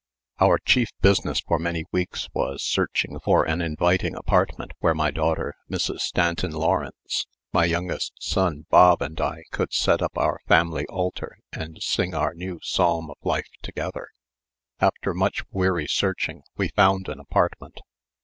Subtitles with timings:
[0.39, 5.53] Our chief business for many weeks was searching for an inviting apartment where my daughter,
[5.69, 5.99] Mrs.
[5.99, 11.77] Stanton Lawrence, my youngest son, Bob, and I could set up our family altar and
[11.83, 14.07] sing our new psalm of life together.
[14.79, 17.79] After much weary searching we found an apartment.